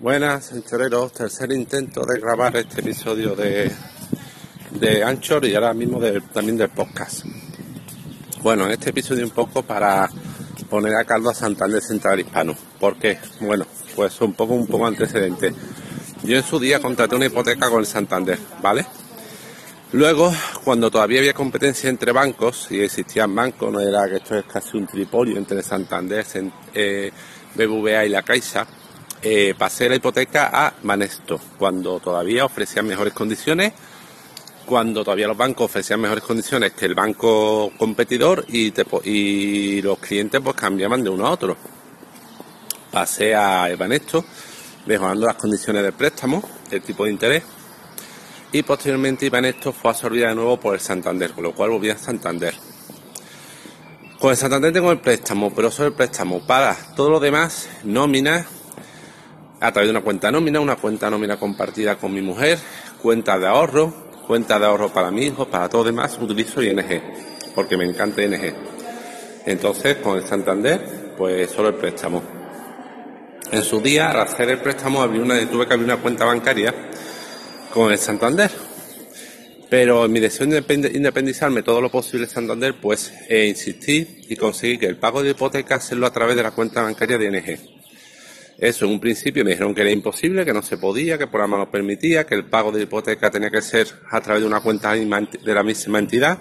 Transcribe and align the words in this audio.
Buenas, 0.00 0.52
enchoreros. 0.52 1.12
Tercer 1.12 1.50
intento 1.50 2.04
de 2.06 2.20
grabar 2.20 2.54
este 2.56 2.82
episodio 2.82 3.34
de, 3.34 3.68
de 4.78 5.02
Anchor 5.02 5.44
y 5.44 5.56
ahora 5.56 5.74
mismo 5.74 6.00
también 6.32 6.56
del 6.56 6.68
podcast. 6.68 7.24
Bueno, 8.40 8.66
en 8.66 8.70
este 8.70 8.90
episodio 8.90 9.24
un 9.24 9.32
poco 9.32 9.64
para 9.64 10.08
poner 10.70 10.94
a 10.94 11.04
caldo 11.04 11.30
a 11.30 11.34
Santander 11.34 11.82
Central 11.82 12.20
Hispano. 12.20 12.54
¿Por 12.78 12.96
qué? 12.96 13.18
Bueno, 13.40 13.66
pues 13.96 14.20
un 14.20 14.34
poco, 14.34 14.54
un 14.54 14.68
poco 14.68 14.86
antecedente. 14.86 15.52
Yo 16.22 16.36
en 16.36 16.44
su 16.44 16.60
día 16.60 16.78
contraté 16.78 17.16
una 17.16 17.26
hipoteca 17.26 17.68
con 17.68 17.80
el 17.80 17.86
Santander, 17.86 18.38
¿vale? 18.62 18.86
Luego, 19.90 20.32
cuando 20.62 20.92
todavía 20.92 21.18
había 21.18 21.34
competencia 21.34 21.90
entre 21.90 22.12
bancos 22.12 22.68
y 22.70 22.82
existían 22.82 23.34
bancos, 23.34 23.72
no 23.72 23.80
era 23.80 24.08
que 24.08 24.18
esto 24.18 24.36
es 24.36 24.44
casi 24.44 24.76
un 24.76 24.86
tripolio 24.86 25.36
entre 25.38 25.60
Santander, 25.60 26.24
eh, 26.72 27.10
BBVA 27.56 28.06
y 28.06 28.10
la 28.10 28.22
Caixa, 28.22 28.64
eh, 29.22 29.54
pasé 29.56 29.88
la 29.88 29.96
hipoteca 29.96 30.50
a 30.52 30.74
Manesto, 30.82 31.40
cuando 31.58 31.98
todavía 32.00 32.44
ofrecían 32.44 32.86
mejores 32.86 33.12
condiciones, 33.12 33.72
cuando 34.64 35.02
todavía 35.02 35.26
los 35.26 35.36
bancos 35.36 35.66
ofrecían 35.66 36.00
mejores 36.00 36.22
condiciones 36.22 36.72
que 36.72 36.86
el 36.86 36.94
banco 36.94 37.72
competidor 37.78 38.44
y, 38.48 38.72
y 39.04 39.82
los 39.82 39.98
clientes 39.98 40.40
pues 40.42 40.56
cambiaban 40.56 41.02
de 41.02 41.10
uno 41.10 41.26
a 41.26 41.30
otro. 41.30 41.56
Pasé 42.92 43.34
a 43.34 43.68
Manesto, 43.78 44.24
mejorando 44.86 45.26
las 45.26 45.36
condiciones 45.36 45.82
del 45.82 45.92
préstamo, 45.92 46.42
el 46.70 46.82
tipo 46.82 47.04
de 47.04 47.10
interés, 47.10 47.42
y 48.52 48.62
posteriormente 48.62 49.26
Ibanesto 49.26 49.72
fue 49.72 49.90
absorbida 49.90 50.28
de 50.28 50.34
nuevo 50.34 50.58
por 50.58 50.74
el 50.74 50.80
Santander, 50.80 51.32
con 51.32 51.44
lo 51.44 51.54
cual 51.54 51.70
volví 51.70 51.90
a 51.90 51.98
Santander. 51.98 52.54
Con 54.18 54.30
el 54.30 54.36
Santander 54.36 54.72
tengo 54.72 54.90
el 54.90 55.00
préstamo, 55.00 55.54
pero 55.54 55.70
solo 55.70 55.88
el 55.88 55.94
préstamo 55.94 56.40
para 56.40 56.74
todo 56.96 57.10
lo 57.10 57.20
demás, 57.20 57.68
nómina, 57.84 58.46
a 59.60 59.72
través 59.72 59.88
de 59.88 59.90
una 59.90 60.02
cuenta 60.02 60.30
nómina, 60.30 60.60
una 60.60 60.76
cuenta 60.76 61.10
nómina 61.10 61.38
compartida 61.38 61.96
con 61.96 62.12
mi 62.12 62.22
mujer, 62.22 62.58
cuenta 63.02 63.38
de 63.38 63.46
ahorro, 63.46 63.92
cuenta 64.26 64.58
de 64.58 64.66
ahorro 64.66 64.92
para 64.92 65.10
mi 65.10 65.26
hijo, 65.26 65.48
para 65.48 65.68
todo 65.68 65.84
demás, 65.84 66.18
utilizo 66.20 66.62
ING, 66.62 67.02
porque 67.54 67.76
me 67.76 67.84
encanta 67.84 68.22
ING. 68.22 68.54
Entonces, 69.46 69.96
con 69.96 70.18
el 70.18 70.24
Santander, 70.24 71.14
pues 71.16 71.50
solo 71.50 71.68
el 71.68 71.74
préstamo. 71.74 72.22
En 73.50 73.62
su 73.62 73.80
día, 73.80 74.10
al 74.10 74.20
hacer 74.20 74.50
el 74.50 74.58
préstamo, 74.58 75.00
abrí 75.00 75.18
una, 75.18 75.38
tuve 75.48 75.66
que 75.66 75.72
abrir 75.72 75.86
una 75.86 75.96
cuenta 75.96 76.24
bancaria 76.26 76.74
con 77.72 77.90
el 77.90 77.98
Santander. 77.98 78.50
Pero 79.70 80.04
en 80.06 80.12
mi 80.12 80.20
deseo 80.20 80.46
de 80.46 80.90
independizarme 80.94 81.62
todo 81.62 81.80
lo 81.80 81.90
posible 81.90 82.26
de 82.26 82.32
Santander, 82.32 82.74
pues 82.80 83.12
insistí 83.30 84.24
y 84.28 84.36
conseguí 84.36 84.78
que 84.78 84.86
el 84.86 84.96
pago 84.96 85.22
de 85.22 85.30
hipoteca 85.30 85.74
hacerlo 85.74 86.06
a 86.06 86.12
través 86.12 86.36
de 86.36 86.42
la 86.42 86.52
cuenta 86.52 86.82
bancaria 86.82 87.18
de 87.18 87.26
ING. 87.26 87.77
Eso 88.58 88.86
en 88.86 88.90
un 88.90 89.00
principio 89.00 89.44
me 89.44 89.52
dijeron 89.52 89.72
que 89.72 89.82
era 89.82 89.90
imposible, 89.92 90.44
que 90.44 90.52
no 90.52 90.62
se 90.62 90.78
podía, 90.78 91.16
que 91.16 91.26
por 91.26 91.32
programa 91.32 91.58
no 91.58 91.70
permitía, 91.70 92.26
que 92.26 92.34
el 92.34 92.46
pago 92.46 92.72
de 92.72 92.82
hipoteca 92.82 93.30
tenía 93.30 93.50
que 93.50 93.62
ser 93.62 93.86
a 94.10 94.20
través 94.20 94.42
de 94.42 94.48
una 94.48 94.60
cuenta 94.60 94.94
de 94.94 95.54
la 95.54 95.62
misma 95.62 96.00
entidad. 96.00 96.38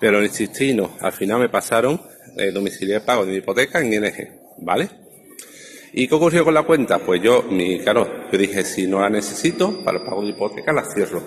Pero 0.00 0.22
insistí 0.24 0.74
no. 0.74 0.96
Al 1.00 1.12
final 1.12 1.38
me 1.38 1.48
pasaron 1.48 2.00
el 2.36 2.52
domicilio 2.52 2.94
de 2.94 3.00
pago 3.00 3.24
de 3.24 3.32
mi 3.32 3.38
hipoteca 3.38 3.80
en 3.80 3.92
ING. 3.92 4.44
¿Vale? 4.58 4.88
¿Y 5.92 6.08
qué 6.08 6.14
ocurrió 6.16 6.44
con 6.44 6.54
la 6.54 6.64
cuenta? 6.64 6.98
Pues 6.98 7.22
yo, 7.22 7.44
mi, 7.44 7.78
claro, 7.78 8.28
yo 8.32 8.36
dije, 8.36 8.64
si 8.64 8.88
no 8.88 9.00
la 9.00 9.08
necesito 9.08 9.84
para 9.84 9.98
el 9.98 10.04
pago 10.04 10.22
de 10.22 10.30
hipoteca, 10.30 10.72
la 10.72 10.84
cierro. 10.84 11.22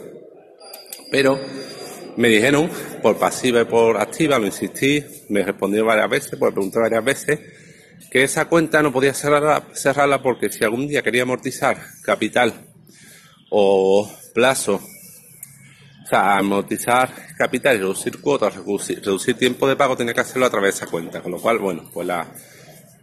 Pero 1.10 1.40
me 2.18 2.28
dijeron, 2.28 2.70
por 3.02 3.18
pasiva 3.18 3.62
y 3.62 3.66
por 3.66 3.96
activa, 3.96 4.38
lo 4.38 4.46
insistí, 4.46 5.02
me 5.30 5.44
respondieron 5.44 5.88
varias 5.88 6.10
veces, 6.10 6.36
pues 6.38 6.52
pregunté 6.52 6.80
varias 6.80 7.06
veces, 7.06 7.40
que 8.10 8.24
esa 8.24 8.46
cuenta 8.46 8.82
no 8.82 8.92
podía 8.92 9.14
cerrarla, 9.14 9.68
cerrarla 9.74 10.22
porque 10.22 10.52
si 10.52 10.64
algún 10.64 10.88
día 10.88 11.02
quería 11.02 11.24
amortizar 11.24 11.78
capital 12.04 12.54
o 13.50 14.10
plazo, 14.34 14.76
o 14.76 16.10
sea, 16.10 16.38
amortizar 16.38 17.12
capital 17.38 17.76
y 17.76 17.80
reducir 17.80 18.22
cuotas, 18.22 18.56
reducir, 18.56 19.36
tiempo 19.36 19.68
de 19.68 19.76
pago, 19.76 19.98
tenía 19.98 20.14
que 20.14 20.22
hacerlo 20.22 20.46
a 20.46 20.50
través 20.50 20.76
de 20.76 20.78
esa 20.78 20.92
cuenta. 20.92 21.22
Con 21.22 21.34
lo 21.34 21.38
cual, 21.38 21.60
bueno, 21.60 21.90
pues 21.94 22.08
la 22.08 22.28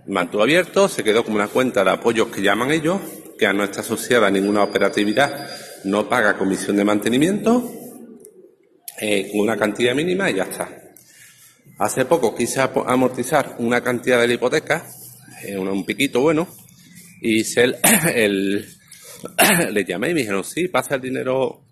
mantuvo 0.07 0.43
abierto, 0.43 0.89
se 0.89 1.05
quedó 1.05 1.23
como 1.23 1.37
una 1.37 1.49
cuenta 1.49 1.85
de 1.85 1.91
apoyos 1.91 2.29
que 2.29 2.41
llaman 2.41 2.71
ellos, 2.71 3.01
que 3.39 3.53
no 3.53 3.65
está 3.65 3.81
asociada 3.81 4.29
a 4.29 4.31
ninguna 4.31 4.63
operatividad, 4.63 5.51
no 5.85 6.09
paga 6.09 6.39
comisión 6.39 6.77
de 6.77 6.85
mantenimiento, 6.85 7.71
eh, 9.01 9.29
con 9.31 9.41
una 9.43 9.57
cantidad 9.57 9.95
mínima 9.95 10.31
y 10.31 10.37
ya 10.37 10.45
está. 10.45 10.84
Hace 11.79 12.05
poco 12.05 12.35
quise 12.35 12.61
amortizar 12.61 13.57
una 13.59 13.83
cantidad 13.83 14.21
de 14.21 14.29
la 14.29 14.35
hipoteca, 14.35 14.87
eh, 15.43 15.59
un 15.59 15.85
piquito 15.85 16.21
bueno, 16.21 16.47
y 17.21 17.43
el, 17.59 17.77
el, 18.15 18.69
le 19.73 19.85
llamé 19.85 20.11
y 20.11 20.15
me 20.15 20.21
dijeron, 20.21 20.45
sí, 20.45 20.69
pasa 20.69 20.95
el 20.95 21.01
dinero 21.01 21.63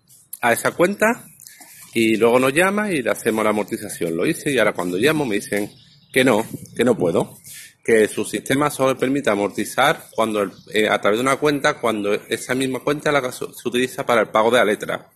a 0.41 0.51
esa 0.51 0.71
cuenta 0.71 1.25
y 1.93 2.17
luego 2.17 2.39
nos 2.39 2.53
llama 2.53 2.91
y 2.91 3.01
le 3.01 3.11
hacemos 3.11 3.43
la 3.43 3.51
amortización. 3.51 4.15
Lo 4.15 4.25
hice 4.25 4.51
y 4.51 4.57
ahora 4.57 4.73
cuando 4.73 4.97
llamo 4.97 5.25
me 5.25 5.35
dicen 5.35 5.71
que 6.11 6.23
no, 6.23 6.45
que 6.75 6.83
no 6.83 6.97
puedo, 6.97 7.37
que 7.83 8.07
su 8.07 8.25
sistema 8.25 8.69
solo 8.69 8.97
permite 8.97 9.29
amortizar 9.29 10.07
cuando 10.15 10.51
eh, 10.73 10.89
a 10.89 10.99
través 10.99 11.19
de 11.19 11.23
una 11.23 11.37
cuenta 11.37 11.75
cuando 11.79 12.13
esa 12.13 12.55
misma 12.55 12.79
cuenta 12.79 13.11
la 13.11 13.31
se 13.31 13.45
utiliza 13.65 14.05
para 14.05 14.21
el 14.21 14.27
pago 14.27 14.51
de 14.51 14.57
la 14.57 14.65
letra 14.65 15.09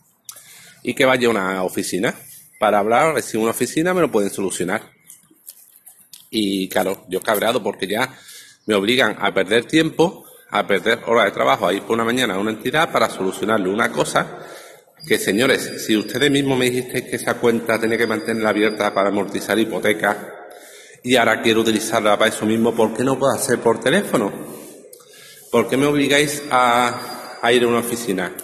y 0.83 0.93
que 0.93 1.05
vaya 1.05 1.27
a 1.27 1.31
una 1.31 1.63
oficina 1.63 2.15
para 2.59 2.79
hablar, 2.79 3.21
si 3.21 3.37
una 3.37 3.51
oficina 3.51 3.93
me 3.93 4.01
lo 4.01 4.11
pueden 4.11 4.29
solucionar. 4.29 4.91
Y 6.29 6.67
claro, 6.69 7.05
yo 7.09 7.21
cabreado 7.21 7.63
porque 7.63 7.87
ya 7.87 8.17
me 8.65 8.75
obligan 8.75 9.15
a 9.19 9.33
perder 9.33 9.65
tiempo, 9.65 10.25
a 10.49 10.67
perder 10.67 10.99
horas 11.05 11.25
de 11.25 11.31
trabajo, 11.31 11.67
a 11.67 11.73
ir 11.73 11.83
por 11.83 11.93
una 11.93 12.03
mañana 12.03 12.35
a 12.35 12.39
una 12.39 12.51
entidad 12.51 12.91
para 12.91 13.09
solucionarle 13.09 13.69
una 13.69 13.91
cosa 13.91 14.45
que, 15.05 15.17
señores, 15.17 15.85
si 15.85 15.95
ustedes 15.95 16.29
mismos 16.29 16.57
me 16.57 16.69
dijisteis 16.69 17.05
que 17.05 17.15
esa 17.15 17.35
cuenta 17.35 17.79
tenía 17.79 17.97
que 17.97 18.07
mantenerla 18.07 18.49
abierta 18.49 18.93
para 18.93 19.09
amortizar 19.09 19.57
hipoteca 19.57 20.33
y 21.03 21.15
ahora 21.15 21.41
quiero 21.41 21.61
utilizarla 21.61 22.17
para 22.17 22.29
eso 22.29 22.45
mismo, 22.45 22.75
¿por 22.75 22.93
qué 22.93 23.03
no 23.03 23.17
puedo 23.17 23.33
hacer 23.33 23.59
por 23.59 23.79
teléfono? 23.79 24.33
¿Por 25.51 25.69
qué 25.69 25.77
me 25.77 25.85
obligáis 25.85 26.43
a, 26.51 27.39
ir 27.53 27.63
a 27.63 27.67
una 27.67 27.79
oficina? 27.79 28.35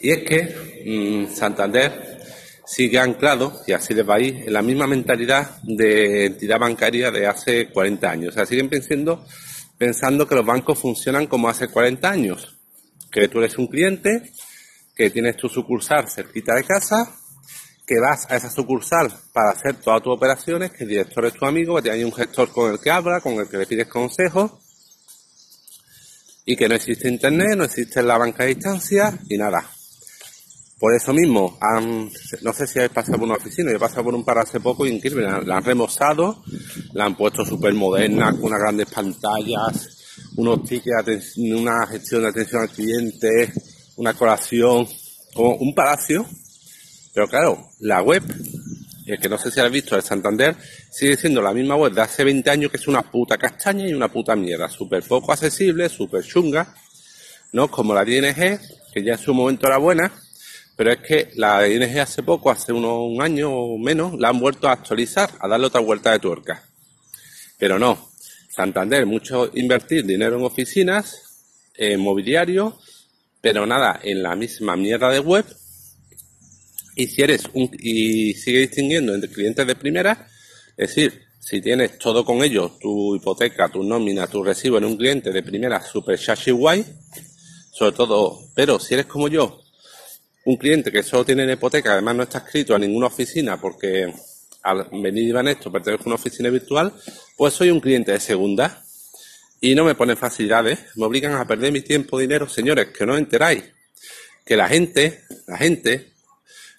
Y 0.00 0.10
es 0.10 0.18
que 0.24 1.24
mm, 1.30 1.34
Santander 1.34 2.07
sigue 2.68 2.98
anclado, 2.98 3.62
y 3.66 3.72
así 3.72 3.94
de 3.94 4.04
país, 4.04 4.46
en 4.46 4.52
la 4.52 4.60
misma 4.60 4.86
mentalidad 4.86 5.58
de 5.62 6.26
entidad 6.26 6.58
bancaria 6.58 7.10
de 7.10 7.26
hace 7.26 7.70
40 7.70 8.10
años. 8.10 8.30
O 8.30 8.34
sea, 8.34 8.44
siguen 8.44 8.68
pensando, 8.68 9.24
pensando 9.78 10.28
que 10.28 10.34
los 10.34 10.44
bancos 10.44 10.78
funcionan 10.78 11.26
como 11.26 11.48
hace 11.48 11.68
40 11.68 12.10
años. 12.10 12.58
Que 13.10 13.26
tú 13.28 13.38
eres 13.38 13.56
un 13.56 13.68
cliente, 13.68 14.32
que 14.94 15.08
tienes 15.08 15.36
tu 15.38 15.48
sucursal 15.48 16.10
cerquita 16.10 16.54
de 16.54 16.64
casa, 16.64 17.16
que 17.86 17.98
vas 17.98 18.30
a 18.30 18.36
esa 18.36 18.50
sucursal 18.50 19.10
para 19.32 19.52
hacer 19.52 19.76
todas 19.76 20.02
tus 20.02 20.14
operaciones, 20.14 20.70
que 20.70 20.84
el 20.84 20.90
director 20.90 21.24
es 21.24 21.32
tu 21.32 21.46
amigo, 21.46 21.80
que 21.80 21.90
hay 21.90 22.04
un 22.04 22.12
gestor 22.12 22.52
con 22.52 22.70
el 22.70 22.78
que 22.78 22.90
habla, 22.90 23.22
con 23.22 23.32
el 23.34 23.48
que 23.48 23.56
le 23.56 23.66
pides 23.66 23.88
consejos, 23.88 24.52
y 26.44 26.54
que 26.54 26.68
no 26.68 26.74
existe 26.74 27.08
internet, 27.08 27.56
no 27.56 27.64
existe 27.64 28.02
la 28.02 28.18
banca 28.18 28.42
a 28.42 28.46
distancia, 28.46 29.18
y 29.26 29.38
nada. 29.38 29.77
Por 30.78 30.94
eso 30.94 31.12
mismo, 31.12 31.58
no 32.42 32.52
sé 32.52 32.66
si 32.68 32.78
habéis 32.78 32.92
pasado 32.92 33.18
por 33.18 33.26
una 33.26 33.36
oficina, 33.36 33.70
yo 33.70 33.78
he 33.78 33.80
pasado 33.80 34.04
por 34.04 34.14
un 34.14 34.24
par 34.24 34.38
hace 34.38 34.60
poco 34.60 34.86
y 34.86 34.90
increíble, 34.90 35.26
la, 35.44 35.56
han 35.56 35.64
remozado, 35.64 36.44
la 36.92 37.04
han 37.04 37.16
puesto 37.16 37.44
súper 37.44 37.74
moderna, 37.74 38.30
con 38.30 38.44
unas 38.44 38.60
grandes 38.60 38.86
pantallas, 38.86 39.98
unos 40.36 40.62
tickets, 40.62 41.36
una 41.38 41.84
gestión 41.88 42.22
de 42.22 42.28
atención 42.28 42.62
al 42.62 42.70
cliente, 42.70 43.52
una 43.96 44.14
colación, 44.14 44.86
como 45.34 45.56
un 45.56 45.74
palacio. 45.74 46.24
Pero 47.12 47.26
claro, 47.26 47.70
la 47.80 48.00
web, 48.00 48.22
es 49.04 49.18
que 49.18 49.28
no 49.28 49.36
sé 49.36 49.50
si 49.50 49.58
habéis 49.58 49.82
visto, 49.82 49.96
el 49.96 50.02
Santander, 50.02 50.54
sigue 50.92 51.16
siendo 51.16 51.42
la 51.42 51.52
misma 51.52 51.74
web 51.74 51.92
de 51.92 52.02
hace 52.02 52.22
20 52.22 52.48
años 52.50 52.70
que 52.70 52.76
es 52.76 52.86
una 52.86 53.02
puta 53.02 53.36
castaña 53.36 53.88
y 53.88 53.94
una 53.94 54.12
puta 54.12 54.36
mierda, 54.36 54.68
súper 54.68 55.02
poco 55.02 55.32
accesible, 55.32 55.88
súper 55.88 56.22
chunga, 56.22 56.72
¿no? 57.52 57.68
Como 57.68 57.94
la 57.94 58.04
DNG, 58.04 58.60
que 58.94 59.02
ya 59.02 59.14
en 59.14 59.18
su 59.18 59.34
momento 59.34 59.66
era 59.66 59.78
buena, 59.78 60.12
pero 60.78 60.92
es 60.92 60.98
que 60.98 61.32
la 61.34 61.66
ING 61.66 61.98
hace 61.98 62.22
poco, 62.22 62.52
hace 62.52 62.72
unos, 62.72 63.10
un 63.10 63.20
año 63.20 63.50
o 63.50 63.76
menos, 63.78 64.16
la 64.16 64.28
han 64.28 64.38
vuelto 64.38 64.68
a 64.68 64.72
actualizar, 64.74 65.28
a 65.40 65.48
darle 65.48 65.66
otra 65.66 65.80
vuelta 65.80 66.12
de 66.12 66.20
tuerca. 66.20 66.62
Pero 67.58 67.80
no. 67.80 68.12
Santander, 68.48 69.04
mucho 69.04 69.50
invertir 69.54 70.06
dinero 70.06 70.36
en 70.38 70.44
oficinas, 70.44 71.72
en 71.74 71.98
mobiliario, 71.98 72.78
pero 73.40 73.66
nada, 73.66 73.98
en 74.04 74.22
la 74.22 74.36
misma 74.36 74.76
mierda 74.76 75.10
de 75.10 75.18
web. 75.18 75.44
Y 76.94 77.08
si 77.08 77.22
eres 77.22 77.42
un, 77.54 77.68
y 77.76 78.34
sigue 78.34 78.60
distinguiendo 78.60 79.12
entre 79.12 79.30
clientes 79.30 79.66
de 79.66 79.74
primera, 79.74 80.28
es 80.76 80.94
decir, 80.94 81.24
si 81.40 81.60
tienes 81.60 81.98
todo 81.98 82.24
con 82.24 82.44
ellos, 82.44 82.78
tu 82.78 83.16
hipoteca, 83.16 83.68
tu 83.68 83.82
nómina, 83.82 84.28
tu 84.28 84.44
recibo 84.44 84.78
en 84.78 84.84
un 84.84 84.96
cliente 84.96 85.32
de 85.32 85.42
primera 85.42 85.84
super 85.84 86.16
shashi 86.16 86.52
guay, 86.52 86.86
sobre 87.72 87.96
todo, 87.96 88.38
pero 88.54 88.78
si 88.78 88.94
eres 88.94 89.06
como 89.06 89.26
yo, 89.26 89.64
un 90.48 90.56
cliente 90.56 90.90
que 90.90 91.02
solo 91.02 91.26
tiene 91.26 91.52
hipoteca, 91.52 91.92
además 91.92 92.16
no 92.16 92.22
está 92.22 92.38
escrito 92.38 92.74
a 92.74 92.78
ninguna 92.78 93.08
oficina 93.08 93.60
porque 93.60 94.10
al 94.62 94.88
venir 94.90 95.36
esto 95.46 95.70
pertenece 95.70 96.04
a 96.04 96.06
una 96.06 96.14
oficina 96.14 96.48
virtual, 96.48 96.90
pues 97.36 97.52
soy 97.52 97.70
un 97.70 97.80
cliente 97.80 98.12
de 98.12 98.20
segunda. 98.20 98.82
y 99.60 99.74
no 99.74 99.84
me 99.84 99.94
ponen 99.94 100.16
facilidades, 100.16 100.78
me 100.94 101.04
obligan 101.04 101.34
a 101.34 101.46
perder 101.46 101.70
mi 101.70 101.82
tiempo, 101.82 102.18
dinero, 102.18 102.48
señores, 102.48 102.86
que 102.96 103.04
no 103.04 103.18
enteráis. 103.18 103.64
Que 104.42 104.56
la 104.56 104.68
gente, 104.68 105.24
la 105.46 105.58
gente, 105.58 106.12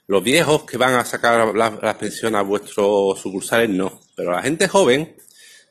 los 0.08 0.24
viejos 0.24 0.64
que 0.64 0.78
van 0.78 0.96
a 0.96 1.06
sacar 1.06 1.54
las 1.56 1.96
pensiones 1.96 2.40
a 2.40 2.42
vuestros 2.42 3.20
sucursales, 3.20 3.70
no. 3.70 4.02
Pero 4.16 4.32
la 4.32 4.42
gente 4.42 4.68
joven 4.68 5.16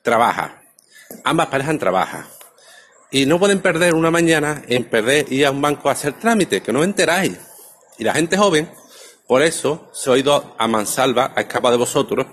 trabaja. 0.03 0.63
Ambas 1.25 1.49
parejas 1.49 1.77
trabajan. 1.79 2.27
Y 3.11 3.27
no 3.27 3.41
pueden 3.41 3.61
perder 3.61 3.95
una 3.95 4.13
mañana 4.13 4.63
en 4.69 4.85
perder 4.85 5.33
ir 5.33 5.47
a 5.47 5.51
un 5.51 5.61
banco 5.61 5.89
a 5.89 5.93
hacer 5.93 6.13
trámites, 6.13 6.63
que 6.63 6.73
no 6.73 6.85
enteráis. 6.85 7.48
Y 7.99 8.05
la 8.05 8.15
gente 8.15 8.37
joven, 8.37 8.71
por 9.27 9.43
eso 9.43 9.91
se 9.93 10.11
ha 10.11 10.17
ido 10.17 10.55
a 10.57 10.69
Mansalva 10.69 11.33
a 11.35 11.41
escapar 11.41 11.73
de 11.73 11.79
vosotros. 11.79 12.27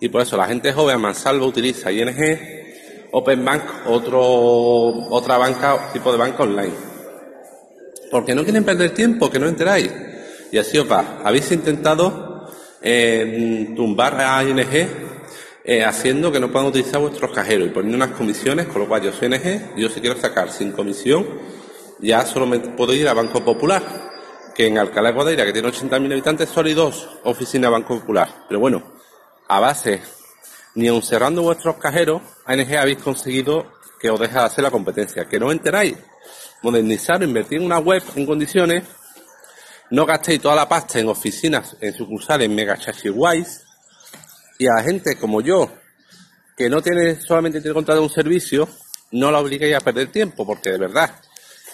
Y 0.00 0.08
por 0.08 0.22
eso 0.22 0.36
la 0.36 0.46
gente 0.46 0.72
joven 0.72 0.96
a 0.96 0.98
Mansalva 0.98 1.46
utiliza 1.46 1.92
ING, 1.92 3.08
Open 3.12 3.44
Bank, 3.44 3.62
otro, 3.86 4.20
otra 5.10 5.38
banca, 5.38 5.92
tipo 5.92 6.10
de 6.10 6.18
banca 6.18 6.42
online. 6.42 6.74
Porque 8.10 8.34
no 8.34 8.44
quieren 8.44 8.64
perder 8.64 8.92
tiempo, 8.92 9.30
que 9.30 9.38
no 9.38 9.48
enteráis. 9.48 9.90
Y 10.50 10.58
así 10.58 10.78
os 10.78 10.90
va. 10.90 11.20
Habéis 11.24 11.50
intentado 11.52 12.50
eh, 12.82 13.72
tumbar 13.76 14.20
a 14.20 14.42
ING 14.42 15.04
eh, 15.66 15.82
haciendo 15.82 16.30
que 16.30 16.38
no 16.38 16.52
puedan 16.52 16.68
utilizar 16.68 17.00
vuestros 17.00 17.30
cajeros 17.30 17.68
y 17.68 17.70
poniendo 17.70 17.96
unas 17.96 18.16
comisiones, 18.16 18.66
con 18.66 18.82
lo 18.82 18.88
cual 18.88 19.02
yo 19.02 19.12
soy 19.12 19.28
NG, 19.30 19.74
yo 19.76 19.88
si 19.88 20.00
quiero 20.00 20.20
sacar 20.20 20.50
sin 20.50 20.72
comisión, 20.72 21.26
ya 22.00 22.26
solo 22.26 22.44
me 22.44 22.58
puedo 22.58 22.92
ir 22.92 23.08
a 23.08 23.14
Banco 23.14 23.42
Popular, 23.42 24.03
que 24.54 24.66
en 24.66 24.78
Alcalá 24.78 25.08
de 25.08 25.14
Guadaira, 25.14 25.44
que 25.44 25.52
tiene 25.52 25.68
80.000 25.68 26.12
habitantes, 26.12 26.48
solo 26.48 26.68
hay 26.68 26.74
dos 26.74 27.08
oficinas 27.24 27.68
de 27.68 27.72
Banco 27.72 27.98
Popular. 27.98 28.44
Pero 28.48 28.60
bueno, 28.60 28.82
a 29.48 29.60
base, 29.60 30.00
ni 30.74 30.88
aun 30.88 31.02
cerrando 31.02 31.42
vuestros 31.42 31.76
cajeros, 31.76 32.22
ANG 32.46 32.76
habéis 32.76 32.98
conseguido 32.98 33.72
que 34.00 34.10
os 34.10 34.20
deje 34.20 34.34
de 34.34 34.40
hacer 34.40 34.62
la 34.62 34.70
competencia. 34.70 35.26
Que 35.26 35.40
no 35.40 35.50
enteráis. 35.50 35.96
Modernizar, 36.62 37.22
invertir 37.22 37.58
en 37.58 37.66
una 37.66 37.78
web 37.78 38.02
en 38.14 38.24
condiciones, 38.24 38.84
no 39.90 40.06
gastéis 40.06 40.40
toda 40.40 40.54
la 40.54 40.68
pasta 40.68 40.98
en 40.98 41.08
oficinas, 41.08 41.76
en 41.80 41.92
sucursales 41.92 42.48
mega 42.48 42.78
guays, 43.12 43.64
y 44.58 44.66
a 44.66 44.76
la 44.76 44.82
gente 44.82 45.16
como 45.16 45.40
yo, 45.40 45.70
que 46.56 46.70
no 46.70 46.80
tiene 46.80 47.20
solamente 47.20 47.60
tiene 47.60 47.74
contrato 47.74 48.02
un 48.02 48.08
servicio, 48.08 48.68
no 49.12 49.30
la 49.30 49.40
obliguéis 49.40 49.76
a 49.76 49.80
perder 49.80 50.08
tiempo, 50.08 50.46
porque 50.46 50.70
de 50.70 50.78
verdad, 50.78 51.20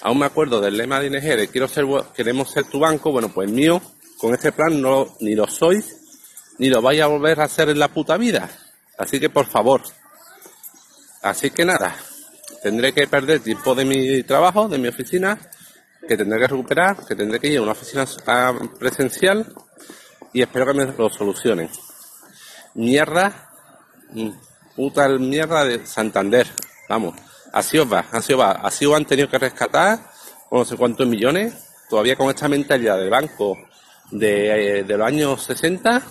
aún 0.03 0.19
me 0.19 0.27
acuerdo 0.27 0.61
del 0.61 0.77
lema 0.77 1.01
de 1.01 1.07
ING 1.07 1.51
quiero 1.51 1.69
ser, 1.69 1.85
queremos 2.15 2.51
ser 2.51 2.65
tu 2.65 2.79
banco, 2.79 3.13
bueno, 3.13 3.29
pues 3.29 3.51
mío, 3.51 3.81
con 4.19 4.35
este 4.35 4.53
plan 4.53 4.81
no, 4.81 5.17
ni 5.21 5.35
lo 5.35 5.47
sois, 5.47 5.97
ni 6.59 6.69
lo 6.69 6.83
vais 6.83 7.01
a 7.01 7.07
volver 7.07 7.41
a 7.41 7.45
hacer 7.45 7.69
en 7.71 7.79
la 7.79 7.89
puta 7.89 8.17
vida. 8.17 8.51
Así 8.99 9.19
que 9.19 9.31
por 9.31 9.47
favor, 9.47 9.83
así 11.23 11.51
que 11.51 11.65
nada, 11.65 11.97
tendré 12.63 12.93
que 12.93 13.07
perder 13.07 13.41
tiempo 13.41 13.75
de 13.75 13.85
mi 13.85 14.23
trabajo, 14.23 14.69
de 14.69 14.79
mi 14.79 14.89
oficina, 14.89 15.39
que 16.07 16.17
tendré 16.17 16.41
que 16.41 16.49
recuperar, 16.49 17.07
que 17.07 17.15
tendré 17.15 17.39
que 17.39 17.49
ir 17.49 17.59
a 17.59 17.63
una 17.63 17.73
oficina 17.73 18.07
presencial 18.79 19.47
y 20.33 20.43
espero 20.43 20.67
que 20.67 20.75
me 20.75 20.87
lo 20.87 21.09
solucionen 21.09 21.71
mierda, 22.75 23.51
mm, 24.13 24.31
puta 24.77 25.09
mierda 25.09 25.65
de 25.65 25.87
Santander. 25.87 26.47
Vamos, 26.89 27.15
así 27.53 27.79
os 27.79 27.93
va, 27.93 28.07
así 28.13 28.33
os 28.33 28.41
va. 28.41 28.53
Así 28.53 28.87
os 28.87 28.95
han 28.95 29.05
tenido 29.05 29.29
que 29.29 29.39
rescatar 29.39 29.99
no 30.51 30.65
sé 30.65 30.77
cuántos 30.77 31.07
millones, 31.07 31.55
todavía 31.89 32.17
con 32.17 32.29
esta 32.29 32.49
mentalidad 32.49 32.99
del 32.99 33.11
banco 33.11 33.57
de, 34.11 34.85
de 34.85 34.97
los 34.97 35.07
años 35.07 35.43
60. 35.45 36.03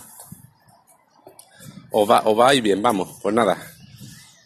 Os 1.92 2.10
va, 2.10 2.22
os 2.26 2.40
va 2.40 2.54
y 2.54 2.62
bien, 2.62 2.82
vamos, 2.82 3.20
pues 3.22 3.36
nada. 3.36 3.58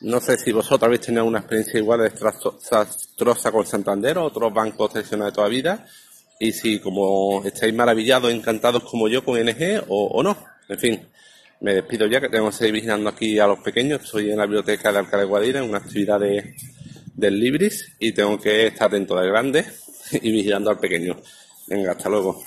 No 0.02 0.20
sé 0.20 0.38
si 0.38 0.52
vosotros 0.52 0.84
habéis 0.84 1.02
tenido 1.02 1.26
una 1.26 1.40
experiencia 1.40 1.80
igual 1.80 2.00
de 2.00 2.10
desastrosa 2.10 3.52
con 3.52 3.66
Santander 3.66 4.18
o 4.18 4.26
otros 4.26 4.54
bancos 4.54 4.92
tradicionales 4.92 5.34
de 5.34 5.36
toda 5.36 5.48
vida. 5.48 5.86
Y 6.40 6.52
si 6.52 6.80
como 6.80 7.44
estáis 7.46 7.74
maravillados, 7.74 8.32
encantados 8.32 8.84
como 8.84 9.08
yo 9.08 9.24
con 9.24 9.40
NG 9.40 9.84
o, 9.88 10.08
o 10.08 10.24
no. 10.24 10.36
En 10.68 10.80
fin, 10.80 11.08
me 11.62 11.76
despido 11.76 12.08
ya, 12.08 12.20
que 12.20 12.30
tengo 12.30 12.50
que 12.50 12.56
seguir 12.56 12.74
vigilando 12.74 13.10
aquí 13.10 13.40
a 13.40 13.48
los 13.48 13.60
pequeños. 13.60 14.04
Estoy 14.04 14.32
en 14.32 14.38
la 14.38 14.46
biblioteca 14.46 14.92
de 14.92 15.00
Alcalá 15.00 15.24
de 15.24 15.30
Guadira, 15.30 15.60
en 15.60 15.70
una 15.70 15.78
actividad 15.78 16.20
de, 16.20 16.56
del 17.14 17.40
Libris, 17.40 17.96
y 18.00 18.12
tengo 18.12 18.40
que 18.40 18.68
estar 18.68 18.88
atento 18.88 19.16
del 19.16 19.30
grande 19.30 19.66
y 20.12 20.32
vigilando 20.32 20.70
al 20.70 20.80
pequeño. 20.80 21.18
Venga, 21.68 21.92
hasta 21.92 22.10
luego. 22.10 22.44